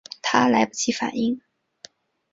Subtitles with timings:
[0.23, 1.39] 她来不及反应